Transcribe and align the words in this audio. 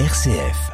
RCF. 0.00 0.72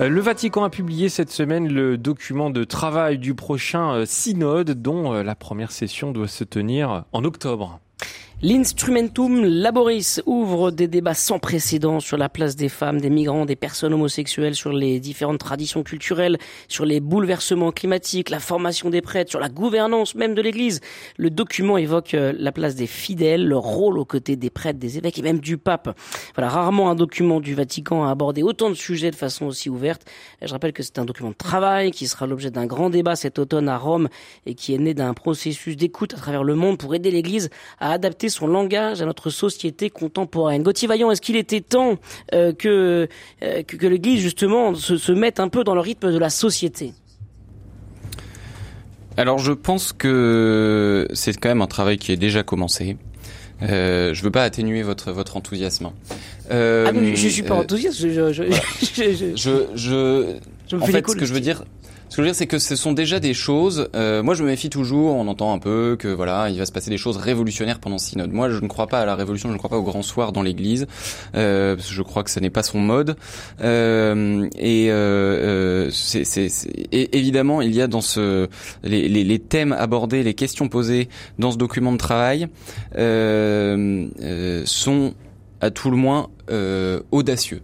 Le 0.00 0.20
Vatican 0.20 0.64
a 0.64 0.70
publié 0.70 1.08
cette 1.08 1.30
semaine 1.30 1.72
le 1.72 1.96
document 1.96 2.50
de 2.50 2.64
travail 2.64 3.18
du 3.18 3.36
prochain 3.36 3.94
euh, 3.94 4.04
synode 4.04 4.82
dont 4.82 5.14
euh, 5.14 5.22
la 5.22 5.36
première 5.36 5.70
session 5.70 6.10
doit 6.10 6.26
se 6.26 6.42
tenir 6.42 7.04
en 7.12 7.22
octobre. 7.22 7.78
L'Instrumentum 8.44 9.44
Laboris 9.44 10.20
ouvre 10.26 10.72
des 10.72 10.88
débats 10.88 11.14
sans 11.14 11.38
précédent 11.38 12.00
sur 12.00 12.16
la 12.16 12.28
place 12.28 12.56
des 12.56 12.68
femmes, 12.68 13.00
des 13.00 13.08
migrants, 13.08 13.46
des 13.46 13.54
personnes 13.54 13.94
homosexuelles, 13.94 14.56
sur 14.56 14.72
les 14.72 14.98
différentes 14.98 15.38
traditions 15.38 15.84
culturelles, 15.84 16.38
sur 16.66 16.84
les 16.84 16.98
bouleversements 16.98 17.70
climatiques, 17.70 18.30
la 18.30 18.40
formation 18.40 18.90
des 18.90 19.00
prêtres, 19.00 19.30
sur 19.30 19.38
la 19.38 19.48
gouvernance 19.48 20.16
même 20.16 20.34
de 20.34 20.42
l'Église. 20.42 20.80
Le 21.18 21.30
document 21.30 21.76
évoque 21.76 22.14
euh, 22.14 22.32
la 22.36 22.50
place 22.50 22.74
des 22.74 22.88
fidèles, 22.88 23.46
leur 23.46 23.62
rôle 23.62 23.96
aux 23.96 24.04
côtés 24.04 24.34
des 24.34 24.50
prêtres, 24.50 24.80
des 24.80 24.98
évêques 24.98 25.20
et 25.20 25.22
même 25.22 25.38
du 25.38 25.56
pape. 25.56 25.96
Voilà, 26.34 26.50
rarement 26.50 26.90
un 26.90 26.96
document 26.96 27.38
du 27.38 27.54
Vatican 27.54 28.02
a 28.02 28.10
abordé 28.10 28.42
autant 28.42 28.70
de 28.70 28.74
sujets 28.74 29.12
de 29.12 29.16
façon 29.16 29.46
aussi 29.46 29.70
ouverte. 29.70 30.02
Je 30.44 30.50
rappelle 30.50 30.72
que 30.72 30.82
c'est 30.82 30.98
un 30.98 31.04
document 31.04 31.30
de 31.30 31.36
travail 31.36 31.92
qui 31.92 32.08
sera 32.08 32.26
l'objet 32.26 32.50
d'un 32.50 32.66
grand 32.66 32.90
débat 32.90 33.14
cet 33.14 33.38
automne 33.38 33.68
à 33.68 33.78
Rome 33.78 34.08
et 34.46 34.56
qui 34.56 34.74
est 34.74 34.78
né 34.78 34.94
d'un 34.94 35.14
processus 35.14 35.76
d'écoute 35.76 36.12
à 36.14 36.16
travers 36.16 36.42
le 36.42 36.56
monde 36.56 36.76
pour 36.76 36.92
aider 36.96 37.12
l'Église 37.12 37.48
à 37.78 37.92
adapter 37.92 38.31
son 38.32 38.46
langage 38.46 39.00
à 39.02 39.06
notre 39.06 39.30
société 39.30 39.90
contemporaine. 39.90 40.62
Gauthier 40.62 40.88
Vaillant, 40.88 41.10
est-ce 41.10 41.20
qu'il 41.20 41.36
était 41.36 41.60
temps 41.60 41.98
euh, 42.34 42.52
que, 42.52 43.08
euh, 43.42 43.62
que, 43.62 43.76
que 43.76 43.86
l'Église 43.86 44.20
justement 44.20 44.74
se, 44.74 44.96
se 44.96 45.12
mette 45.12 45.38
un 45.38 45.48
peu 45.48 45.62
dans 45.64 45.74
le 45.74 45.80
rythme 45.80 46.12
de 46.12 46.18
la 46.18 46.30
société? 46.30 46.92
Alors 49.16 49.38
je 49.38 49.52
pense 49.52 49.92
que 49.92 51.06
c'est 51.12 51.36
quand 51.38 51.50
même 51.50 51.62
un 51.62 51.66
travail 51.66 51.98
qui 51.98 52.12
est 52.12 52.16
déjà 52.16 52.42
commencé. 52.42 52.96
Euh, 53.62 54.12
je 54.14 54.22
veux 54.24 54.30
pas 54.30 54.42
atténuer 54.42 54.82
votre 54.82 55.12
votre 55.12 55.36
enthousiasme. 55.36 55.90
Euh, 56.50 56.86
ah 56.88 56.92
mais 56.92 57.14
je, 57.14 57.22
je 57.22 57.28
suis 57.28 57.42
pas 57.42 57.54
enthousiaste. 57.54 58.00
Je 58.00 58.08
je, 58.08 58.32
je, 58.32 58.42
je, 58.42 59.34
je, 59.36 59.66
je, 59.76 60.34
je 60.66 60.76
me 60.76 60.82
en 60.82 60.86
fais 60.86 60.92
fait, 60.92 61.08
ce 61.08 61.14
que 61.14 61.26
je 61.26 61.32
veux 61.32 61.40
dire, 61.40 61.64
ce 62.12 62.16
que 62.18 62.22
je 62.22 62.26
veux 62.26 62.32
dire, 62.32 62.36
c'est 62.36 62.46
que 62.46 62.58
ce 62.58 62.76
sont 62.76 62.92
déjà 62.92 63.20
des 63.20 63.32
choses. 63.32 63.88
Euh, 63.96 64.22
moi, 64.22 64.34
je 64.34 64.42
me 64.42 64.48
méfie 64.48 64.68
toujours. 64.68 65.16
On 65.16 65.28
entend 65.28 65.54
un 65.54 65.58
peu 65.58 65.96
que 65.98 66.08
voilà, 66.08 66.50
il 66.50 66.58
va 66.58 66.66
se 66.66 66.72
passer 66.72 66.90
des 66.90 66.98
choses 66.98 67.16
révolutionnaires 67.16 67.78
pendant 67.78 67.96
ce 67.96 68.10
synode. 68.10 68.30
Moi, 68.32 68.50
je 68.50 68.60
ne 68.60 68.68
crois 68.68 68.86
pas 68.86 69.00
à 69.00 69.06
la 69.06 69.14
révolution. 69.14 69.48
Je 69.48 69.54
ne 69.54 69.58
crois 69.58 69.70
pas 69.70 69.78
au 69.78 69.82
grand 69.82 70.02
soir 70.02 70.30
dans 70.30 70.42
l'Église. 70.42 70.86
Euh, 71.34 71.74
parce 71.74 71.88
que 71.88 71.94
je 71.94 72.02
crois 72.02 72.22
que 72.22 72.30
ce 72.30 72.38
n'est 72.38 72.50
pas 72.50 72.62
son 72.62 72.80
mode. 72.80 73.16
Euh, 73.62 74.46
et 74.58 74.90
c'est, 75.90 76.50
évidemment, 76.92 77.62
il 77.62 77.74
y 77.74 77.80
a 77.80 77.86
dans 77.86 78.02
ce 78.02 78.46
les, 78.84 79.38
thèmes 79.38 79.72
abordés, 79.72 80.22
les 80.22 80.34
questions 80.34 80.68
posées 80.68 81.08
dans 81.38 81.50
ce 81.50 81.56
document 81.56 81.92
de 81.92 81.96
travail 81.96 82.46
sont 84.66 85.14
à 85.62 85.70
tout 85.70 85.90
le 85.90 85.96
moins 85.96 86.28
audacieux. 87.10 87.62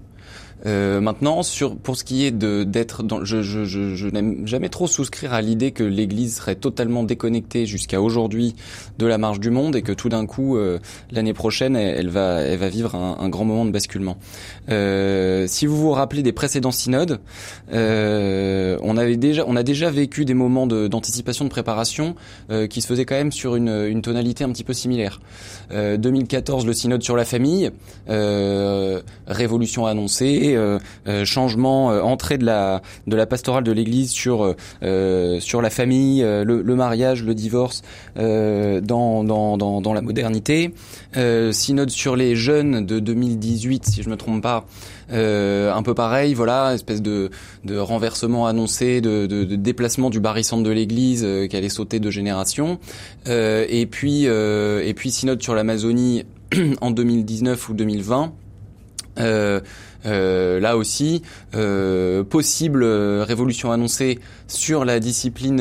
Euh, 0.67 1.01
maintenant, 1.01 1.43
sur 1.43 1.77
pour 1.77 1.97
ce 1.97 2.05
qui 2.05 2.25
est 2.25 2.31
de 2.31 2.65
d'être 2.65 3.03
dans, 3.03 3.25
je, 3.25 3.43
je, 3.43 3.65
je, 3.65 3.95
je 3.95 4.09
n'aime 4.09 4.47
jamais 4.47 4.69
trop 4.69 4.87
souscrire 4.87 5.33
à 5.33 5.41
l'idée 5.41 5.71
que 5.73 5.85
l'Église 5.85 6.37
serait 6.37 6.57
totalement 6.57 7.05
déconnectée 7.05 7.67
jusqu'à 7.67 8.01
aujourd'hui 8.01 8.55
de 8.99 9.07
la 9.07 9.19
marche 9.19 9.41
du 9.41 9.51
monde 9.51 9.77
et 9.77 9.83
que 9.83 9.93
tout 9.93 10.09
d'un 10.09 10.27
coup 10.27 10.57
euh, 10.57 10.79
l'année 11.11 11.35
prochaine 11.35 11.77
elle, 11.77 12.09
va 12.09 12.41
elle 12.41 12.59
va 12.59 12.69
vivre 12.69 12.95
un, 12.95 13.29
grand 13.29 13.45
moment 13.45 13.65
de 13.65 13.71
basculement. 13.71 14.17
Euh, 14.69 15.47
si 15.47 15.67
vous 15.67 15.77
vous 15.77 15.93
rappelez 15.93 16.23
des 16.23 16.33
précédents 16.33 16.73
synodes, 16.73 17.21
euh, 17.73 18.79
on 18.83 18.97
avait 18.97 19.17
déjà 19.17 19.45
on 19.47 19.57
a 19.57 19.63
déjà 19.63 19.91
vécu 19.91 20.25
des 20.25 20.35
moments 20.35 20.67
de- 20.67 20.89
d'anticipation 20.89 21.45
de, 21.45 21.51
préparation 21.51 22.15
euh, 22.51 22.67
qui 22.67 22.81
se 22.81 22.87
faisaient 22.87 23.05
quand 23.05 23.15
même 23.15 23.33
sur 23.33 23.57
une, 23.57 23.87
une 23.89 24.03
tonalité 24.03 24.45
un 24.45 24.51
petit 24.51 24.65
peu 24.65 24.73
similaire. 24.73 25.21
Euh, 25.71 25.97
2014 25.97 26.67
le 26.67 26.73
synode 26.73 27.03
sur 27.03 27.17
la 27.17 27.25
famille, 27.25 27.71
révolution 29.27 29.87
annoncée, 29.87 30.55
euh, 30.59 30.79
euh, 31.07 31.25
changement, 31.25 31.91
euh, 31.91 32.01
entrée 32.01 32.39
de 32.39 32.45
la 32.45 32.83
de 33.07 33.17
la 33.17 33.27
pastorale 33.27 33.65
de 33.65 33.73
l'Église 33.73 34.11
sur 34.11 34.55
sur 35.41 35.63
la 35.63 35.71
famille, 35.71 36.23
le, 36.23 36.75
mariage, 36.75 37.25
le 37.25 37.35
divorce 37.35 37.83
dans, 38.17 39.25
dans 39.25 39.57
dans 39.57 39.93
la 39.93 40.03
modernité. 40.03 40.75
Synode 41.53 41.91
sur 41.91 42.17
les 42.17 42.37
jeunes 42.37 42.85
de 42.85 42.99
2018, 42.99 43.87
si 43.87 44.03
je 44.03 44.11
me 44.11 44.17
trompe 44.17 44.43
pas. 44.43 44.65
Un 45.11 45.83
peu 45.83 45.95
pareil, 45.95 46.35
voilà, 46.35 46.75
espèce 46.75 47.03
de, 47.03 47.31
de 47.65 47.79
renversement 47.79 48.47
annoncé, 48.47 49.01
de, 49.01 49.27
de, 49.27 49.45
déplacement 49.57 50.11
du 50.11 50.21
barycentre 50.21 50.63
de 50.63 50.71
l'Église 50.71 51.27
qui 51.49 51.57
allait 51.57 51.69
sauter 51.69 52.01
de 52.01 52.11
génération. 52.11 52.79
Et 53.27 53.87
puis 53.91 54.25
et 54.25 54.95
puis 54.95 55.11
synode 55.11 55.43
sur 55.43 55.55
l'Amazonie 55.55 56.25
en 56.81 56.91
2019 56.91 57.69
ou 57.69 57.75
2020. 57.75 58.33
Euh, 60.07 60.61
là 60.61 60.77
aussi, 60.77 61.23
euh, 61.55 62.23
possible 62.25 62.83
euh, 62.85 63.25
révolution 63.27 63.73
annoncée 63.73 64.19
sur 64.47 64.85
la 64.85 65.01
discipline 65.01 65.61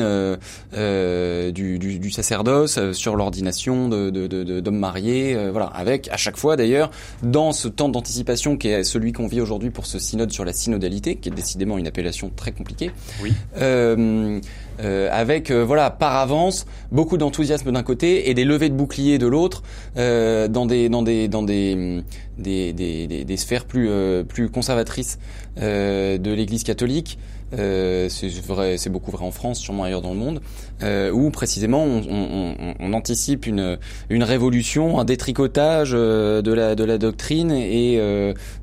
du, 1.52 1.78
du, 1.78 1.98
du 1.98 2.10
sacerdoce, 2.10 2.78
sur 2.92 3.16
l'ordination 3.16 3.88
de, 3.88 4.10
de, 4.10 4.26
de- 4.26 4.44
de- 4.44 4.60
d'hommes 4.60 4.78
mariés, 4.78 5.34
euh, 5.34 5.50
voilà, 5.50 5.66
avec 5.66 6.08
à 6.08 6.16
chaque 6.16 6.36
fois 6.36 6.56
d'ailleurs 6.56 6.90
dans 7.22 7.52
ce 7.52 7.68
temps 7.68 7.88
d'anticipation 7.88 8.56
qui 8.56 8.68
est 8.68 8.84
celui 8.84 9.12
qu'on 9.12 9.26
vit 9.26 9.40
aujourd'hui 9.40 9.70
pour 9.70 9.86
ce 9.86 9.98
synode 9.98 10.30
sur 10.32 10.44
la 10.44 10.52
synodalité, 10.52 11.16
qui 11.16 11.28
est 11.28 11.32
décidément 11.32 11.78
une 11.78 11.86
appellation 11.86 12.30
très 12.34 12.52
compliquée. 12.52 12.90
Oui. 13.22 13.32
Euh, 13.60 14.40
euh, 14.80 15.08
avec 15.10 15.50
euh, 15.50 15.64
voilà 15.64 15.90
par 15.90 16.14
avance 16.16 16.64
beaucoup 16.92 17.16
d'enthousiasme 17.18 17.72
d'un 17.72 17.82
côté 17.82 18.30
et 18.30 18.34
des 18.34 18.44
levées 18.44 18.68
de 18.68 18.74
boucliers 18.74 19.18
de 19.18 19.26
l'autre 19.26 19.64
euh, 19.96 20.46
dans 20.46 20.66
des 20.66 20.88
dans 20.88 21.02
des 21.02 21.26
dans 21.26 21.42
des 21.42 22.04
des, 22.38 22.72
des, 22.72 23.06
des, 23.06 23.24
des 23.24 23.36
sphères 23.36 23.64
plus 23.64 23.88
euh, 23.90 24.24
plus 24.24 24.48
conservatrices 24.48 25.18
euh, 25.60 26.18
de 26.18 26.32
l'Église 26.32 26.64
catholique. 26.64 27.18
Euh, 27.58 28.10
c'est 28.10 28.28
vrai, 28.42 28.76
c'est 28.76 28.90
beaucoup 28.90 29.10
vrai 29.10 29.24
en 29.24 29.30
France, 29.30 29.58
sûrement 29.58 29.84
ailleurs 29.84 30.02
dans 30.02 30.12
le 30.12 30.18
monde, 30.18 30.42
euh, 30.82 31.10
où 31.10 31.30
précisément 31.30 31.82
on, 31.82 32.02
on, 32.06 32.54
on, 32.58 32.74
on 32.78 32.92
anticipe 32.92 33.46
une 33.46 33.78
une 34.10 34.22
révolution, 34.22 35.00
un 35.00 35.06
détricotage 35.06 35.92
euh, 35.94 36.42
de 36.42 36.52
la 36.52 36.74
de 36.74 36.84
la 36.84 36.98
doctrine 36.98 37.50
et 37.50 37.94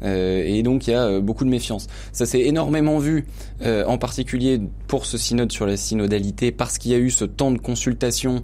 et 0.03 0.63
donc 0.63 0.87
il 0.87 0.91
y 0.91 0.93
a 0.93 1.19
beaucoup 1.19 1.45
de 1.45 1.49
méfiance. 1.49 1.87
Ça 2.11 2.27
s'est 2.27 2.41
énormément 2.41 2.99
vu, 2.99 3.25
en 3.65 3.97
particulier 3.97 4.61
pour 4.87 5.07
ce 5.07 5.17
synode 5.17 5.51
sur 5.51 5.65
la 5.65 5.77
synodalité, 5.77 6.51
parce 6.51 6.77
qu'il 6.77 6.91
y 6.91 6.95
a 6.95 6.99
eu 6.99 7.09
ce 7.09 7.25
temps 7.25 7.51
de 7.51 7.57
consultation 7.57 8.43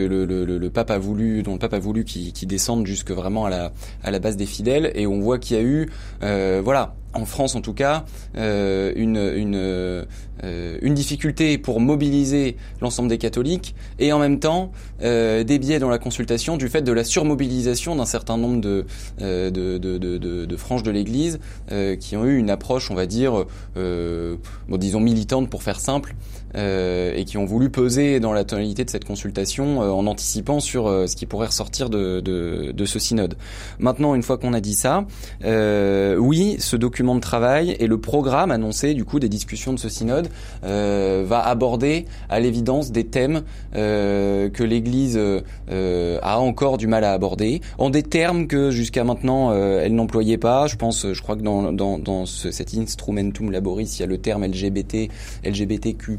le, 0.00 0.68
pape 0.68 0.90
a 0.90 0.98
voulu, 0.98 1.42
dont 1.42 1.54
le 1.54 1.58
pape 1.58 1.74
a 1.74 1.78
voulu 1.78 2.04
qui, 2.04 2.32
qui 2.32 2.46
descende 2.46 2.86
jusque 2.86 3.10
vraiment 3.10 3.46
à 3.46 3.50
la 3.50 3.72
à 4.02 4.10
la 4.10 4.18
base 4.18 4.36
des 4.36 4.46
fidèles, 4.46 4.92
et 4.94 5.06
on 5.06 5.20
voit 5.20 5.38
qu'il 5.38 5.56
y 5.56 5.60
a 5.60 5.62
eu, 5.62 5.90
euh, 6.22 6.60
voilà, 6.62 6.94
en 7.14 7.24
France 7.24 7.54
en 7.54 7.60
tout 7.60 7.74
cas, 7.74 8.04
euh, 8.36 8.92
une 8.96 9.16
euh, 10.44 10.78
une 10.82 10.94
difficulté 10.94 11.58
pour 11.58 11.80
mobiliser 11.80 12.56
l'ensemble 12.80 13.08
des 13.08 13.18
catholiques, 13.18 13.74
et 13.98 14.12
en 14.12 14.18
même 14.18 14.38
temps 14.38 14.70
euh, 15.02 15.42
des 15.42 15.58
biais 15.58 15.80
dans 15.80 15.88
la 15.88 15.98
consultation 15.98 16.56
du 16.56 16.68
fait 16.68 16.82
de 16.82 16.92
la 16.92 17.02
surmobilisation 17.02 17.96
d'un 17.96 18.04
certain 18.04 18.36
nombre 18.36 18.60
de 18.60 18.86
de, 19.18 19.78
de, 19.78 20.56
franges 20.56 20.82
de 20.82 20.90
l'Église 20.90 21.38
qui 22.00 22.16
ont 22.16 22.24
eu 22.24 22.36
une 22.36 22.50
approche, 22.50 22.90
on 22.90 22.94
va 22.94 23.06
dire, 23.06 23.44
bon, 23.74 24.76
disons 24.76 25.00
militante 25.00 25.48
pour 25.48 25.62
faire 25.62 25.80
simple, 25.80 26.14
et 26.54 27.24
qui 27.26 27.36
ont 27.38 27.44
voulu 27.44 27.70
peser 27.70 28.20
dans 28.20 28.32
la 28.32 28.44
tonalité 28.44 28.84
de 28.84 28.90
cette 28.90 29.04
consultation 29.04 29.80
en 29.80 30.06
anticipant 30.06 30.60
sur 30.60 30.86
ce 31.08 31.14
qui 31.16 31.26
pourrait 31.26 31.48
ressortir 31.48 31.90
de, 31.90 32.20
de, 32.20 32.84
ce 32.84 32.98
synode. 32.98 33.36
Maintenant, 33.78 34.14
une 34.14 34.22
fois 34.22 34.38
qu'on 34.38 34.52
a 34.52 34.60
dit 34.60 34.74
ça, 34.74 35.06
oui, 35.42 36.56
ce 36.58 36.76
document 36.76 36.97
de 36.98 37.20
travail 37.20 37.76
et 37.78 37.86
le 37.86 37.98
programme 37.98 38.50
annoncé 38.50 38.94
du 38.94 39.04
coup 39.04 39.20
des 39.20 39.28
discussions 39.28 39.72
de 39.72 39.78
ce 39.78 39.88
synode 39.88 40.28
euh, 40.64 41.24
va 41.26 41.40
aborder 41.46 42.06
à 42.28 42.40
l'évidence 42.40 42.90
des 42.90 43.04
thèmes 43.04 43.42
euh, 43.76 44.48
que 44.50 44.64
l'Église 44.64 45.16
euh, 45.16 46.18
a 46.22 46.38
encore 46.38 46.76
du 46.76 46.86
mal 46.86 47.04
à 47.04 47.12
aborder, 47.12 47.60
en 47.78 47.90
des 47.90 48.02
termes 48.02 48.46
que 48.46 48.70
jusqu'à 48.70 49.04
maintenant 49.04 49.50
euh, 49.52 49.82
elle 49.84 49.94
n'employait 49.94 50.38
pas. 50.38 50.66
Je 50.66 50.76
pense, 50.76 51.12
je 51.12 51.22
crois 51.22 51.36
que 51.36 51.42
dans, 51.42 51.72
dans, 51.72 51.98
dans 51.98 52.26
ce, 52.26 52.50
cet 52.50 52.74
instrumentum 52.74 53.50
laboris, 53.50 53.98
il 53.98 54.02
y 54.02 54.04
a 54.04 54.08
le 54.08 54.18
terme 54.18 54.44
LGBT, 54.44 55.08
LGBTQ+, 55.44 56.18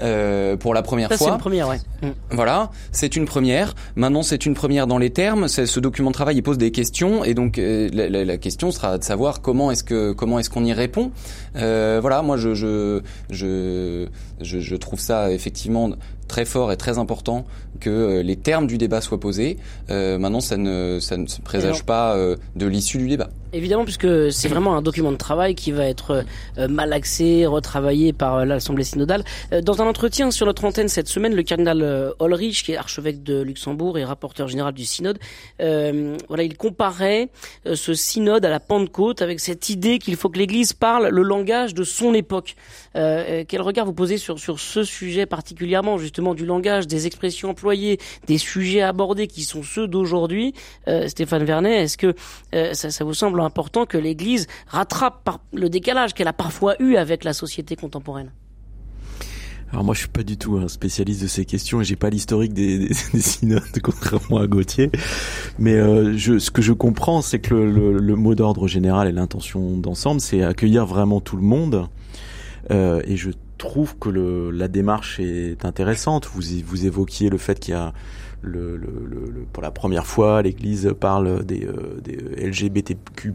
euh, 0.00 0.56
pour 0.56 0.74
la 0.74 0.82
première 0.82 1.08
Ça, 1.08 1.16
c'est 1.18 1.24
fois. 1.24 1.34
une 1.34 1.40
première, 1.40 1.68
ouais. 1.68 1.78
Mm. 2.02 2.08
Voilà, 2.30 2.70
c'est 2.92 3.16
une 3.16 3.24
première. 3.26 3.74
Maintenant, 3.96 4.22
c'est 4.22 4.46
une 4.46 4.54
première 4.54 4.86
dans 4.86 4.98
les 4.98 5.10
termes. 5.10 5.48
C'est- 5.48 5.66
Ce 5.66 5.80
document 5.80 6.10
de 6.10 6.14
travail, 6.14 6.36
il 6.36 6.42
pose 6.42 6.58
des 6.58 6.70
questions, 6.70 7.24
et 7.24 7.34
donc 7.34 7.58
euh, 7.58 7.88
la, 7.92 8.08
la- 8.08 8.24
la 8.24 8.36
question 8.38 8.70
sera 8.70 8.98
de 8.98 9.04
savoir 9.04 9.40
comment 9.40 9.70
est-ce 9.70 9.84
que 9.84 10.12
comment 10.12 10.38
est-ce 10.38 10.50
qu'on 10.50 10.64
y 10.64 10.72
répond. 10.72 11.10
Euh, 11.56 11.98
voilà, 12.00 12.22
moi, 12.22 12.36
je 12.36 12.54
je, 12.54 13.00
je 13.30 14.06
je 14.40 14.60
je 14.60 14.76
trouve 14.76 15.00
ça 15.00 15.30
effectivement 15.32 15.90
très 16.28 16.44
fort 16.44 16.70
et 16.70 16.76
très 16.76 16.98
important 16.98 17.44
que 17.80 17.90
euh, 17.90 18.22
les 18.22 18.36
termes 18.36 18.66
du 18.66 18.78
débat 18.78 19.00
soient 19.00 19.20
posés. 19.20 19.56
Euh, 19.90 20.18
maintenant, 20.18 20.40
ça 20.40 20.56
ne 20.56 20.98
ça 21.00 21.16
ne 21.16 21.26
se 21.26 21.40
présage 21.40 21.84
pas 21.84 22.16
euh, 22.16 22.36
de 22.54 22.66
l'issue 22.66 22.98
du 22.98 23.08
débat. 23.08 23.30
Évidemment, 23.52 23.84
puisque 23.84 24.30
c'est 24.30 24.48
vraiment 24.48 24.76
un 24.76 24.82
document 24.82 25.10
de 25.10 25.16
travail 25.16 25.54
qui 25.54 25.72
va 25.72 25.86
être 25.86 26.24
euh, 26.58 26.68
mal 26.68 26.92
axé, 26.92 27.46
retravaillé 27.46 28.12
par 28.12 28.36
euh, 28.36 28.44
l'Assemblée 28.44 28.84
synodale. 28.84 29.24
Euh, 29.52 29.62
dans 29.62 29.80
un 29.80 29.86
entretien 29.86 30.30
sur 30.30 30.44
notre 30.44 30.66
antenne 30.66 30.88
cette 30.88 31.08
semaine, 31.08 31.34
le 31.34 31.42
cardinal 31.42 32.12
Ulrich, 32.20 32.62
qui 32.62 32.72
est 32.72 32.76
archevêque 32.76 33.22
de 33.22 33.40
Luxembourg 33.40 33.96
et 33.98 34.04
rapporteur 34.04 34.48
général 34.48 34.74
du 34.74 34.84
synode, 34.84 35.18
voilà, 35.58 36.42
il 36.42 36.56
comparait 36.56 37.28
ce 37.72 37.94
synode 37.94 38.44
à 38.44 38.50
la 38.50 38.60
Pentecôte 38.60 39.22
avec 39.22 39.40
cette 39.40 39.68
idée 39.70 39.98
qu'il 39.98 40.16
faut 40.16 40.28
que 40.28 40.38
l'Église 40.38 40.72
parle 40.72 41.08
le 41.08 41.22
langage 41.22 41.74
de 41.74 41.84
son 41.84 42.14
époque. 42.14 42.54
quel 42.94 43.62
regard 43.62 43.86
vous 43.86 43.92
posez 43.92 44.18
sur 44.18 44.38
sur 44.38 44.60
ce 44.60 44.84
sujet 44.84 45.26
particulièrement, 45.26 45.98
justement, 45.98 46.17
du 46.34 46.46
langage, 46.46 46.86
des 46.86 47.06
expressions 47.06 47.50
employées, 47.50 47.98
des 48.26 48.38
sujets 48.38 48.82
abordés 48.82 49.26
qui 49.26 49.42
sont 49.42 49.62
ceux 49.62 49.88
d'aujourd'hui. 49.88 50.54
Stéphane 51.06 51.44
Vernet, 51.44 51.84
est-ce 51.84 51.96
que 51.98 52.14
ça, 52.52 52.90
ça 52.90 53.04
vous 53.04 53.14
semble 53.14 53.40
important 53.40 53.86
que 53.86 53.98
l'Église 53.98 54.46
rattrape 54.66 55.38
le 55.52 55.68
décalage 55.68 56.14
qu'elle 56.14 56.28
a 56.28 56.32
parfois 56.32 56.74
eu 56.80 56.96
avec 56.96 57.24
la 57.24 57.32
société 57.32 57.76
contemporaine? 57.76 58.32
Alors 59.70 59.84
moi 59.84 59.94
je 59.94 60.00
suis 60.00 60.08
pas 60.08 60.22
du 60.22 60.38
tout 60.38 60.56
un 60.56 60.68
spécialiste 60.68 61.22
de 61.22 61.26
ces 61.26 61.44
questions 61.44 61.82
et 61.82 61.84
j'ai 61.84 61.96
pas 61.96 62.08
l'historique 62.08 62.54
des, 62.54 62.92
synodes 62.94 63.62
contrairement 63.82 64.38
à 64.38 64.46
Gauthier, 64.46 64.90
mais 65.58 65.74
euh, 65.74 66.16
ce 66.16 66.50
que 66.50 66.62
je 66.62 66.72
comprends 66.72 67.20
c'est 67.20 67.38
que 67.38 67.54
le, 67.54 68.16
mot 68.16 68.34
d'ordre 68.34 68.66
général 68.66 69.08
et 69.08 69.12
l'intention 69.12 69.76
d'ensemble 69.76 70.20
c'est 70.20 70.42
accueillir 70.42 70.86
vraiment 70.86 71.20
tout 71.20 71.36
le 71.36 71.42
monde. 71.42 71.88
Euh, 72.70 73.02
et 73.04 73.16
je 73.16 73.30
trouve 73.58 73.98
que 73.98 74.08
le, 74.08 74.50
la 74.50 74.68
démarche 74.68 75.20
est 75.20 75.64
intéressante. 75.64 76.28
Vous 76.32 76.42
vous 76.64 76.86
évoquiez 76.86 77.28
le 77.28 77.38
fait 77.38 77.58
qu'il 77.58 77.74
y 77.74 77.76
a 77.76 77.92
le, 78.40 78.76
le, 78.76 78.88
le, 79.06 79.44
pour 79.52 79.62
la 79.62 79.70
première 79.70 80.06
fois, 80.06 80.42
l'Église 80.42 80.94
parle 80.98 81.44
des, 81.44 81.64
euh, 81.64 82.00
des 82.02 82.16
LGBTQ+. 82.46 83.32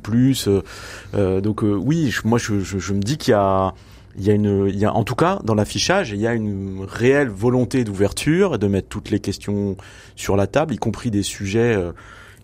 Euh, 1.13 1.41
donc 1.41 1.63
euh, 1.63 1.73
oui, 1.73 2.13
moi 2.23 2.37
je, 2.37 2.59
je, 2.61 2.77
je, 2.79 2.93
me 2.93 3.01
dis 3.01 3.17
qu'il 3.17 3.31
y 3.31 3.35
a, 3.35 3.73
il 4.17 4.23
y 4.23 4.31
a 4.31 4.33
une, 4.33 4.67
il 4.67 4.77
y 4.77 4.85
a 4.85 4.93
en 4.93 5.03
tout 5.03 5.15
cas 5.15 5.39
dans 5.43 5.55
l'affichage, 5.55 6.11
il 6.11 6.21
y 6.21 6.27
a 6.27 6.33
une 6.33 6.85
réelle 6.87 7.29
volonté 7.29 7.83
d'ouverture, 7.83 8.59
de 8.59 8.67
mettre 8.67 8.87
toutes 8.87 9.09
les 9.09 9.19
questions 9.19 9.75
sur 10.15 10.37
la 10.37 10.47
table, 10.47 10.73
y 10.73 10.77
compris 10.77 11.11
des 11.11 11.23
sujets 11.23 11.77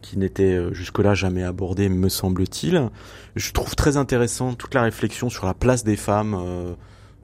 qui 0.01 0.17
n'étaient 0.17 0.73
jusque-là 0.73 1.13
jamais 1.13 1.43
abordés, 1.43 1.87
me 1.87 2.09
semble-t-il. 2.09 2.89
Je 3.35 3.51
trouve 3.51 3.75
très 3.75 3.97
intéressant 3.97 4.53
toute 4.53 4.73
la 4.73 4.81
réflexion 4.81 5.29
sur 5.29 5.45
la 5.45 5.53
place 5.53 5.83
des 5.83 5.95
femmes 5.95 6.75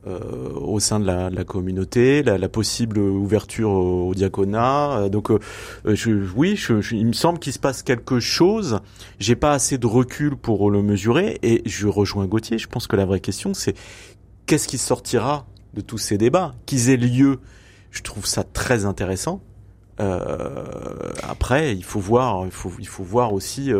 euh, 0.08 0.52
au 0.54 0.80
sein 0.80 1.00
de 1.00 1.06
la, 1.06 1.32
la 1.32 1.44
communauté, 1.44 2.22
la, 2.22 2.38
la, 2.38 2.48
possible 2.48 3.00
ouverture 3.00 3.72
au, 3.72 4.14
diaconat. 4.14 5.00
Euh, 5.00 5.10
donc, 5.10 5.32
euh, 5.32 5.40
je, 5.86 6.12
oui, 6.36 6.56
je, 6.56 6.76
il 6.94 7.08
me 7.08 7.14
semble 7.14 7.40
qu'il 7.40 7.54
se 7.54 7.58
passe 7.58 7.82
quelque 7.82 8.20
chose. 8.20 8.82
J'ai 9.18 9.36
pas 9.36 9.54
assez 9.54 9.80
de 9.80 9.88
recul 9.88 10.36
pour 10.36 10.70
le 10.70 10.84
mesurer, 10.84 11.40
et 11.42 11.64
je 11.66 11.88
rejoins 11.88 12.28
Gauthier. 12.28 12.60
Je 12.60 12.68
pense 12.68 12.86
que 12.86 12.96
la 12.96 13.06
vraie 13.06 13.20
question, 13.20 13.56
c'est 13.56 13.76
qu'est-ce 14.46 14.68
qui 14.68 14.78
sortira 14.78 15.48
de 15.74 15.82
tous 15.82 15.98
ces 15.98 16.20
débats, 16.20 16.54
qu'ils 16.68 16.92
aient 16.92 16.98
lieu. 16.98 17.40
Je 17.90 18.04
trouve 18.04 18.28
ça 18.28 18.44
très 18.44 18.86
intéressant. 18.86 19.42
Euh, 20.00 20.66
après, 21.24 21.76
il 21.76 21.84
faut 21.84 22.00
voir, 22.00 22.46
il 22.46 22.52
faut, 22.52 22.72
il 22.78 22.88
faut 22.88 23.04
voir 23.04 23.34
aussi 23.34 23.72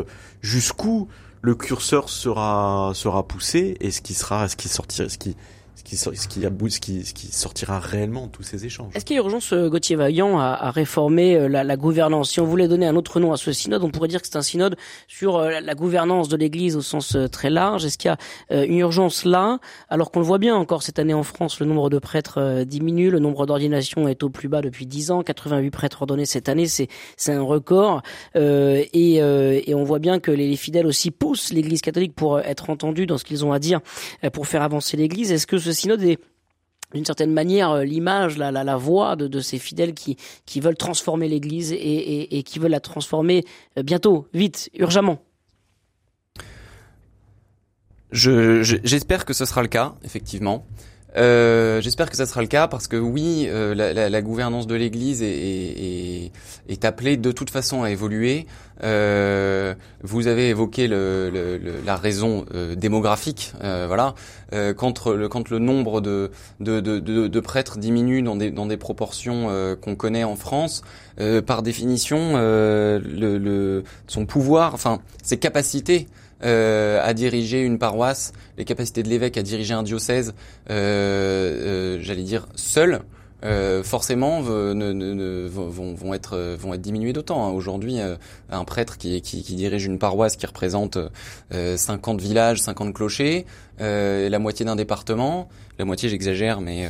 jusqu'où 0.42 1.08
le 1.42 1.54
curseur 1.54 2.10
sera 2.10 2.94
sera 2.96 3.28
poussé 3.28 3.78
et 3.80 3.92
ce 3.92 4.02
qui 4.02 4.16
sera, 4.16 4.48
ce 4.48 4.56
qui 4.56 4.70
sortira, 4.70 5.08
ce 5.08 5.20
qui 5.20 5.36
ce, 5.76 5.84
qui, 5.84 7.28
sortira 7.32 7.80
réellement 7.80 8.28
de 8.28 8.32
tous 8.32 8.44
ces 8.44 8.66
échanges. 8.66 8.92
Est-ce 8.96 9.06
qu'il 9.06 9.16
y 9.16 9.20
a 9.20 9.22
urgence, 9.22 9.52
euh, 9.54 9.70
Gauthier 9.70 9.96
Vaillant, 9.96 10.40
à, 10.40 10.72
réformer 10.72 11.36
euh, 11.36 11.48
la, 11.48 11.78
gouvernance? 11.78 12.32
Si 12.32 12.40
on 12.40 12.46
voulait 12.46 12.68
donner 12.68 12.88
un 12.88 12.96
autre 12.96 13.20
nom 13.20 13.34
à 13.34 13.38
ce 13.38 13.52
synode, 13.52 13.84
on 13.84 13.90
pourrait 13.90 14.08
dire 14.08 14.22
que 14.22 14.28
c'est 14.28 14.38
un 14.38 14.42
synode 14.42 14.78
sur 15.08 15.38
euh, 15.38 15.60
la 15.62 15.76
gouvernance 15.76 16.30
de 16.30 16.38
l'Église 16.38 16.78
au 16.78 16.82
sens 16.82 17.18
très 17.32 17.50
large. 17.50 17.86
Est-ce 17.86 17.98
qu'il 17.98 18.10
y 18.10 18.56
a 18.56 18.66
une 18.66 18.80
urgence 18.80 19.26
là, 19.26 19.60
alors 19.90 20.12
qu'on 20.12 20.20
le 20.20 20.26
voit 20.26 20.38
bien 20.38 20.56
encore 20.56 20.84
cette 20.84 21.00
année 21.00 21.14
en 21.14 21.24
France, 21.24 21.60
le 21.60 21.66
nombre 21.66 21.90
de 21.90 22.00
prêtres 22.00 22.64
diminue, 22.64 23.10
le 23.10 23.20
nombre 23.20 23.46
d'ordinations 23.46 24.08
est 24.08 24.24
au 24.24 24.30
plus 24.30 24.48
bas 24.48 24.62
depuis 24.62 24.86
10 24.86 25.12
ans, 25.12 25.24
88 25.24 25.72
prêtres 25.72 26.02
ordonnés 26.02 26.26
cette 26.26 26.50
année, 26.50 26.68
c'est 26.68 26.88
un 27.28 27.42
record, 27.42 28.02
et, 28.36 29.16
et 29.16 29.76
on 29.76 29.84
voit 29.84 30.00
bien 30.00 30.20
que 30.20 30.32
les, 30.32 30.48
les 30.50 30.56
fidèles 30.56 30.88
aussi 30.88 31.12
poussent 31.12 31.52
l'Église 31.52 31.82
catholique 31.82 32.16
pour 32.16 32.40
être 32.40 32.70
entendus 32.70 33.06
dans 33.06 33.18
ce 33.18 33.24
qu'ils 33.24 33.46
ont 33.46 33.52
à 33.52 33.60
dire 33.60 33.82
pour 34.34 34.48
faire 34.48 34.62
avancer 34.62 34.98
l'Église. 34.98 35.32
Est-ce 35.32 35.48
que 35.48 35.58
ce 35.66 35.74
synode 35.74 36.04
est 36.04 36.20
d'une 36.94 37.06
certaine 37.06 37.34
manière 37.34 37.72
euh, 37.72 37.84
l'image, 37.84 38.38
la, 38.38 38.78
voix 38.78 39.16
de, 39.16 39.40
ces 39.40 39.58
fidèles 39.60 39.94
qui, 39.94 40.18
veulent 40.60 40.78
transformer 40.78 41.28
l'Église 41.28 41.74
et, 41.74 42.44
qui 42.46 42.60
veulent 42.60 42.72
la 42.72 42.80
transformer 42.80 43.44
euh, 43.78 43.84
bientôt, 43.84 44.28
vite, 44.34 44.70
urgemment. 44.74 45.22
J'espère 48.12 49.22
je, 49.22 49.26
que 49.26 49.34
ce 49.34 49.46
sera 49.46 49.62
le 49.62 49.68
cas, 49.68 49.96
effectivement. 50.04 50.66
Euh, 51.18 51.82
J'espère 51.82 52.10
que 52.10 52.18
ça 52.18 52.26
sera 52.26 52.42
le 52.42 52.48
cas 52.48 52.68
parce 52.68 52.88
que 52.88 52.98
oui, 52.98 53.48
euh, 53.48 53.74
la, 53.74 53.94
la, 53.94 54.10
la, 54.10 54.22
gouvernance 54.22 54.68
de 54.68 54.76
l'Église 54.76 55.22
est, 55.22 55.28
est, 55.28 56.32
est, 56.68 56.86
appelée 56.86 57.18
de 57.18 57.32
toute 57.32 57.50
façon 57.50 57.84
à 57.84 57.92
évoluer. 57.92 58.48
Euh, 58.84 59.74
vous 60.04 60.28
avez 60.28 60.50
évoqué 60.50 60.88
le, 60.88 61.30
le, 61.32 61.60
la 61.86 61.96
raison 61.96 62.46
euh, 62.54 62.76
démographique, 62.76 63.54
euh, 63.64 63.86
voilà. 63.88 64.16
quand 64.76 65.08
le 65.08 65.30
quand 65.30 65.50
le 65.50 65.60
nombre 65.60 66.02
de 66.02 66.32
de, 66.60 66.80
de, 66.82 67.00
de, 67.00 67.40
prêtres 67.40 67.78
diminue 67.78 68.22
dans 68.22 68.36
des 68.36 68.52
dans 68.52 68.66
des 68.66 68.78
proportions 68.78 69.76
qu'on 69.82 69.96
connaît 69.96 70.24
en 70.24 70.36
France, 70.36 70.82
par 71.46 71.62
définition, 71.62 72.36
le, 72.36 73.00
le, 73.38 73.84
son 74.08 74.26
pouvoir, 74.26 74.74
enfin 74.74 75.00
ses 75.24 75.38
capacités 75.38 76.08
euh, 76.46 77.00
à 77.04 77.14
diriger 77.14 77.62
une 77.62 77.80
paroisse, 77.80 78.32
les 78.58 78.66
capacités 78.66 79.04
de 79.04 79.10
l'évêque 79.10 79.38
à 79.38 79.44
diriger 79.44 79.74
un 79.74 79.84
diocèse, 79.84 80.34
euh, 80.70 81.98
euh, 81.98 81.98
j'allais 82.02 82.24
dire 82.24 82.48
seul, 82.56 83.02
euh, 83.44 83.84
forcément 83.84 84.42
ne, 84.42 84.74
ne, 84.74 85.48
vont, 85.48 85.94
vont, 85.94 86.14
être 86.14 86.56
vont 86.60 86.74
être 86.74 86.82
diminués 86.82 87.14
d'autant. 87.14 87.46
Hein. 87.46 87.52
Aujourd'hui, 87.52 87.98
un 88.50 88.64
prêtre 88.64 88.98
qui, 88.98 89.22
qui, 89.22 89.44
qui, 89.44 89.56
dirige 89.56 89.86
une 89.86 90.00
paroisse 90.00 90.36
qui 90.36 90.46
représente 90.46 90.98
50 91.52 92.22
villages, 92.22 92.62
50 92.62 92.94
clochers, 92.94 93.46
la 93.80 94.40
moitié 94.40 94.66
d'un 94.66 94.76
département, 94.76 95.50
la 95.80 95.86
moitié 95.86 96.10
j'exagère, 96.10 96.62
mais 96.62 96.90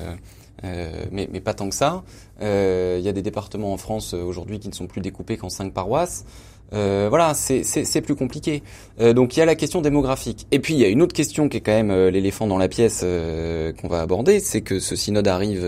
mais, 1.12 1.30
mais, 1.32 1.42
pas 1.42 1.54
tant 1.54 1.70
que 1.70 1.76
ça. 1.76 2.04
Il 2.42 3.02
y 3.02 3.10
a 3.10 3.12
des 3.12 3.22
départements 3.22 3.74
en 3.74 3.78
France 3.78 4.14
aujourd'hui 4.14 4.60
qui 4.60 4.68
ne 4.68 4.74
sont 4.74 4.88
plus 4.88 5.02
découpés 5.02 5.38
qu'en 5.38 5.50
cinq 5.50 5.74
paroisses. 5.74 6.26
Euh, 6.74 7.08
voilà, 7.10 7.34
c'est 7.34 8.02
plus 8.02 8.16
compliqué. 8.16 8.64
Euh, 9.00 9.14
donc 9.14 9.36
il 9.36 9.40
y 9.40 9.44
a 9.44 9.46
la 9.46 9.56
question 9.56 9.82
démographique. 9.82 10.48
Et 10.52 10.60
puis 10.60 10.74
il 10.74 10.80
y 10.80 10.86
a 10.86 10.90
une 10.90 11.02
autre 11.02 11.14
question 11.14 11.50
qui 11.50 11.58
est 11.58 11.62
quand 11.62 11.72
même 11.72 11.92
euh, 11.92 12.10
l'éléphant 12.10 12.48
dans 12.48 12.58
la 12.58 12.68
pièce 12.68 13.02
euh, 13.04 13.72
qu'on 13.74 13.88
va 13.88 14.02
aborder, 14.02 14.40
c'est 14.40 14.62
que 14.62 14.80
ce 14.80 14.96
synode 14.96 15.28
arrive 15.28 15.66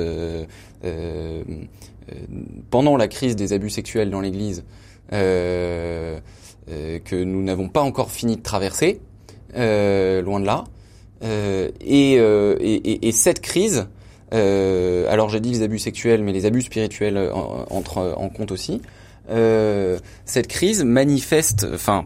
pendant 2.70 2.98
la 2.98 3.08
crise 3.08 3.36
des 3.36 3.54
abus 3.54 3.70
sexuels 3.70 4.10
dans 4.10 4.22
l'Église, 4.22 4.64
que 5.12 6.22
nous 7.12 7.44
n'avons 7.44 7.68
pas 7.70 7.82
encore 7.82 8.12
fini 8.12 8.38
de 8.38 8.42
traverser, 8.42 9.02
loin 9.54 10.40
de 10.40 10.46
là. 10.46 10.64
Et, 11.22 12.14
et, 12.14 13.08
et, 13.08 13.12
cette 13.12 13.42
crise, 13.42 13.88
alors 14.32 15.30
j'ai 15.30 15.40
dit 15.42 15.52
les 15.52 15.62
abus 15.64 15.80
sexuels, 15.80 16.24
mais 16.24 16.32
les 16.32 16.46
abus 16.46 16.62
spirituels 16.62 17.18
entrent 17.70 18.16
en 18.18 18.30
compte 18.30 18.52
aussi. 18.52 18.82
Euh, 19.30 20.00
cette 20.26 20.48
crise 20.48 20.84
manifeste, 20.84 21.68
enfin, 21.74 22.06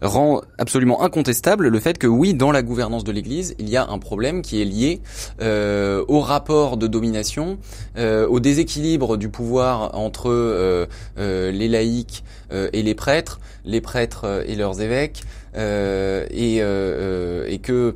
rend 0.00 0.42
absolument 0.58 1.02
incontestable 1.02 1.68
le 1.68 1.80
fait 1.80 1.98
que 1.98 2.06
oui, 2.06 2.34
dans 2.34 2.52
la 2.52 2.62
gouvernance 2.62 3.04
de 3.04 3.12
l'Église, 3.12 3.54
il 3.58 3.68
y 3.68 3.76
a 3.76 3.86
un 3.88 3.98
problème 3.98 4.42
qui 4.42 4.60
est 4.60 4.64
lié 4.64 5.00
euh, 5.40 6.04
au 6.08 6.20
rapport 6.20 6.76
de 6.76 6.86
domination, 6.86 7.58
euh, 7.96 8.26
au 8.26 8.40
déséquilibre 8.40 9.16
du 9.16 9.28
pouvoir 9.28 9.96
entre 9.96 10.30
euh, 10.30 10.86
euh 11.18 11.50
les 11.52 11.68
laïcs 11.68 12.24
euh, 12.52 12.68
et 12.72 12.82
les 12.82 12.94
prêtres, 12.94 13.40
les 13.64 13.80
prêtres 13.80 14.44
et 14.46 14.56
leurs 14.56 14.80
évêques, 14.80 15.22
et, 15.54 16.56
et, 16.56 17.58
que 17.58 17.94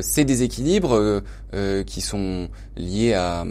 ces 0.00 0.24
déséquilibres 0.24 1.22
qui 1.86 2.00
sont 2.00 2.48
liés 2.76 3.14
à, 3.14 3.44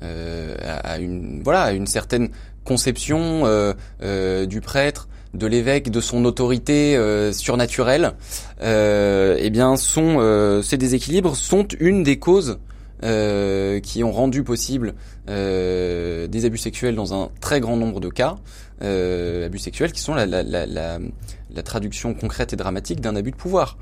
à 0.00 0.98
une 0.98 1.42
voilà 1.44 1.62
à 1.62 1.72
une 1.72 1.86
certaine 1.86 2.30
conception 2.64 3.42
euh, 3.44 3.72
euh, 4.02 4.46
du 4.46 4.60
prêtre, 4.60 5.08
de 5.34 5.46
l'évêque, 5.46 5.90
de 5.90 6.00
son 6.00 6.24
autorité 6.24 6.96
euh, 6.96 7.32
surnaturelle, 7.32 8.12
eh 8.60 9.50
bien, 9.50 9.76
ces 9.76 10.76
déséquilibres 10.76 11.36
sont 11.36 11.66
une 11.80 12.02
des 12.02 12.18
causes 12.18 12.58
euh, 13.02 13.80
qui 13.80 14.04
ont 14.04 14.12
rendu 14.12 14.42
possible 14.42 14.94
euh, 15.28 16.26
des 16.26 16.44
abus 16.44 16.58
sexuels 16.58 16.94
dans 16.94 17.14
un 17.14 17.30
très 17.40 17.60
grand 17.60 17.76
nombre 17.76 18.00
de 18.00 18.08
cas, 18.08 18.36
euh, 18.82 19.46
abus 19.46 19.58
sexuels 19.58 19.92
qui 19.92 20.00
sont 20.00 20.14
la, 20.14 20.26
la, 20.26 20.42
la, 20.42 20.66
la, 20.66 20.98
la 21.54 21.62
traduction 21.62 22.14
concrète 22.14 22.52
et 22.52 22.56
dramatique 22.56 23.00
d'un 23.00 23.14
abus 23.14 23.30
de 23.30 23.36
pouvoir. 23.36 23.76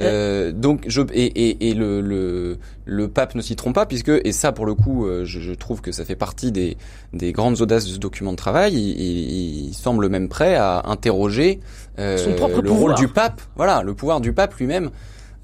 Euh, 0.00 0.52
donc, 0.52 0.84
je, 0.86 1.00
et, 1.12 1.24
et, 1.24 1.70
et 1.70 1.74
le, 1.74 2.00
le, 2.00 2.58
le, 2.84 3.08
pape 3.08 3.34
ne 3.34 3.42
s'y 3.42 3.56
trompe 3.56 3.74
pas, 3.74 3.86
puisque, 3.86 4.10
et 4.24 4.32
ça 4.32 4.52
pour 4.52 4.66
le 4.66 4.74
coup, 4.74 5.06
euh, 5.06 5.24
je, 5.24 5.40
je, 5.40 5.52
trouve 5.52 5.80
que 5.80 5.90
ça 5.92 6.04
fait 6.04 6.16
partie 6.16 6.52
des, 6.52 6.76
des 7.12 7.32
grandes 7.32 7.60
audaces 7.60 7.86
de 7.86 7.92
ce 7.92 7.98
document 7.98 8.32
de 8.32 8.36
travail, 8.36 8.74
il, 8.74 9.00
il, 9.00 9.68
il 9.68 9.74
semble 9.74 10.08
même 10.08 10.28
prêt 10.28 10.54
à 10.56 10.82
interroger 10.86 11.60
euh, 11.98 12.16
Son 12.18 12.34
propre 12.34 12.56
le 12.56 12.68
pouvoir. 12.68 12.80
rôle 12.80 12.94
du 12.94 13.08
pape, 13.08 13.40
voilà, 13.56 13.82
le 13.82 13.94
pouvoir 13.94 14.20
du 14.20 14.32
pape 14.32 14.54
lui-même. 14.56 14.90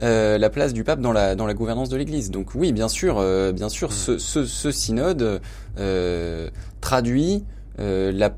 Euh, 0.02 0.38
la 0.38 0.48
place 0.48 0.72
du 0.72 0.82
pape 0.82 1.00
dans 1.00 1.12
la 1.12 1.34
dans 1.34 1.46
la 1.46 1.52
gouvernance 1.54 1.90
de 1.90 1.96
l'Église. 1.96 2.30
Donc 2.30 2.54
oui, 2.54 2.72
bien 2.72 2.88
sûr, 2.88 3.18
euh, 3.18 3.52
bien 3.52 3.68
sûr, 3.68 3.92
ce, 3.92 4.16
ce, 4.18 4.46
ce 4.46 4.70
synode 4.70 5.42
euh, 5.78 6.48
traduit 6.80 7.44
euh, 7.78 8.10
la 8.12 8.34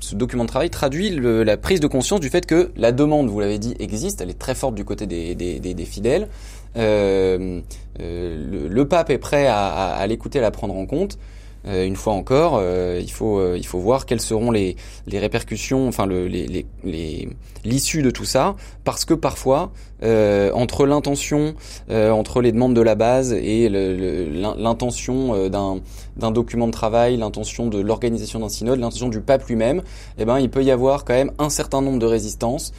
ce 0.00 0.14
document 0.14 0.44
de 0.44 0.48
travail 0.48 0.70
traduit 0.70 1.10
le, 1.10 1.44
la 1.44 1.56
prise 1.56 1.80
de 1.80 1.86
conscience 1.86 2.20
du 2.20 2.30
fait 2.30 2.46
que 2.46 2.70
la 2.76 2.92
demande, 2.92 3.28
vous 3.28 3.38
l'avez 3.40 3.58
dit, 3.58 3.74
existe, 3.78 4.20
elle 4.20 4.30
est 4.30 4.38
très 4.38 4.54
forte 4.54 4.74
du 4.74 4.84
côté 4.84 5.06
des, 5.06 5.34
des, 5.34 5.60
des, 5.60 5.74
des 5.74 5.84
fidèles. 5.84 6.28
Euh, 6.76 7.60
euh, 8.00 8.50
le, 8.50 8.68
le, 8.68 8.88
pape 8.88 9.10
est 9.10 9.18
prêt 9.18 9.46
à, 9.46 9.66
à, 9.66 9.94
à 9.94 10.06
l'écouter, 10.06 10.38
à 10.38 10.42
la 10.42 10.50
prendre 10.50 10.74
en 10.74 10.86
compte. 10.86 11.18
Euh, 11.66 11.86
une 11.86 11.96
fois 11.96 12.12
encore, 12.12 12.58
euh, 12.60 13.00
il 13.02 13.10
faut 13.10 13.38
euh, 13.38 13.56
il 13.56 13.66
faut 13.66 13.78
voir 13.78 14.04
quelles 14.04 14.20
seront 14.20 14.50
les, 14.50 14.76
les 15.06 15.18
répercussions, 15.18 15.88
enfin 15.88 16.04
le, 16.06 16.26
les 16.28 16.46
les 16.46 16.66
les- 16.84 17.28
l'issue 17.64 18.02
de 18.02 18.10
tout 18.10 18.26
ça, 18.26 18.54
parce 18.84 19.06
que 19.06 19.14
parfois 19.14 19.72
euh, 20.02 20.50
entre 20.52 20.84
l'intention, 20.84 21.54
euh, 21.90 22.10
entre 22.10 22.42
les 22.42 22.52
demandes 22.52 22.74
de 22.74 22.82
la 22.82 22.94
base 22.94 23.32
et 23.32 23.70
l'intention 23.70 25.34
euh, 25.34 25.48
d'un 25.48 25.80
d'un 26.16 26.30
document 26.30 26.66
de 26.66 26.72
travail, 26.72 27.16
l'intention 27.16 27.66
de 27.66 27.80
l'organisation 27.80 28.40
d'un 28.40 28.48
synode, 28.48 28.78
l'intention 28.78 29.08
du 29.08 29.20
pape 29.20 29.46
lui-même, 29.48 29.82
eh 30.18 30.24
ben 30.24 30.38
il 30.38 30.50
peut 30.50 30.62
y 30.62 30.70
avoir 30.70 31.04
quand 31.04 31.14
même 31.14 31.32
un 31.38 31.48
certain 31.50 31.80
nombre 31.80 31.98
de 31.98 32.06
résistances 32.06 32.72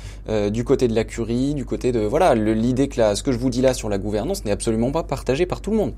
du 0.52 0.64
côté 0.64 0.88
de 0.88 0.96
la 0.96 1.04
curie, 1.04 1.54
du 1.54 1.66
côté 1.66 1.92
de 1.92 2.00
voilà 2.00 2.34
l'idée 2.36 2.88
que 2.88 3.00
la, 3.00 3.16
ce 3.16 3.24
que 3.24 3.32
je 3.32 3.38
vous 3.38 3.50
dis 3.50 3.62
là 3.62 3.74
sur 3.74 3.90
la 3.90 3.98
gouvernance 3.98 4.46
n'est 4.46 4.52
absolument 4.52 4.92
pas 4.92 5.04
partagé 5.04 5.46
par 5.46 5.60
tout 5.62 5.72
le 5.72 5.78
monde. 5.78 5.94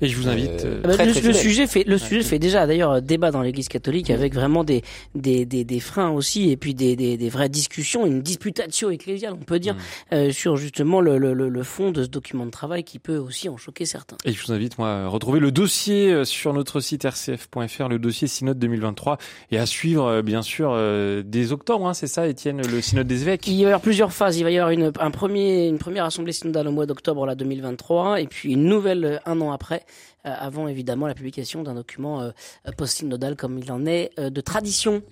Et 0.00 0.08
je 0.08 0.16
vous 0.16 0.28
invite. 0.28 0.64
Euh, 0.64 0.76
euh, 0.76 0.80
Ah 0.84 0.88
bah, 0.88 0.94
Très, 0.94 1.06
le, 1.06 1.12
très 1.12 1.20
le 1.22 1.32
sujet 1.32 1.66
fait 1.66 1.84
le 1.84 1.98
sujet 1.98 2.22
fait 2.22 2.38
déjà 2.38 2.66
d'ailleurs 2.66 2.92
euh, 2.92 3.00
débat 3.00 3.30
dans 3.30 3.42
l'Église 3.42 3.68
catholique 3.68 4.10
avec 4.10 4.34
vraiment 4.34 4.64
des 4.64 4.82
des, 5.14 5.44
des 5.46 5.64
des 5.64 5.80
freins 5.80 6.10
aussi 6.10 6.50
et 6.50 6.56
puis 6.56 6.74
des, 6.74 6.96
des 6.96 7.16
des 7.16 7.28
vraies 7.28 7.48
discussions 7.48 8.06
une 8.06 8.22
disputatio 8.22 8.90
ecclésiale 8.90 9.34
on 9.34 9.44
peut 9.44 9.58
dire 9.58 9.76
euh, 10.12 10.32
sur 10.32 10.56
justement 10.56 11.00
le, 11.00 11.18
le 11.18 11.32
le 11.32 11.62
fond 11.62 11.90
de 11.92 12.02
ce 12.02 12.08
document 12.08 12.46
de 12.46 12.50
travail 12.50 12.84
qui 12.84 12.98
peut 12.98 13.16
aussi 13.16 13.48
en 13.48 13.56
choquer 13.56 13.84
certains. 13.84 14.16
Et 14.24 14.32
je 14.32 14.44
vous 14.44 14.52
invite, 14.52 14.78
moi, 14.78 14.90
à 14.90 15.06
retrouver 15.08 15.40
le 15.40 15.50
dossier 15.52 16.10
euh, 16.10 16.24
sur 16.24 16.52
notre 16.52 16.80
site 16.80 17.04
rcf.fr, 17.04 17.88
le 17.88 17.98
dossier 17.98 18.26
Synode 18.26 18.58
2023, 18.58 19.18
et 19.50 19.58
à 19.58 19.66
suivre, 19.66 20.22
bien 20.22 20.42
sûr, 20.42 20.72
euh, 20.74 21.22
dès 21.24 21.52
octobre, 21.52 21.86
hein, 21.86 21.94
c'est 21.94 22.06
ça, 22.06 22.26
Étienne, 22.26 22.60
le 22.66 22.80
Synode 22.80 23.06
des 23.06 23.22
évêques? 23.22 23.46
Il 23.46 23.56
va 23.56 23.60
y 23.60 23.64
avoir 23.66 23.80
plusieurs 23.80 24.12
phases. 24.12 24.38
Il 24.38 24.42
va 24.44 24.50
y 24.50 24.58
avoir 24.58 24.70
une, 24.70 24.92
un 24.98 25.10
premier, 25.10 25.68
une 25.68 25.78
première 25.78 26.04
assemblée 26.04 26.32
synodale 26.32 26.68
au 26.68 26.72
mois 26.72 26.86
d'octobre 26.86 27.26
là 27.26 27.34
2023, 27.34 28.20
et 28.20 28.26
puis 28.26 28.52
une 28.52 28.64
nouvelle 28.64 29.20
un 29.26 29.40
an 29.40 29.52
après, 29.52 29.69
euh, 29.72 29.76
avant 30.22 30.68
évidemment 30.68 31.06
la 31.06 31.14
publication 31.14 31.62
d'un 31.62 31.74
document 31.74 32.20
euh, 32.20 32.30
post-synodal 32.76 33.36
comme 33.36 33.58
il 33.58 33.70
en 33.72 33.86
est 33.86 34.10
euh, 34.18 34.30
de 34.30 34.40
tradition. 34.40 35.02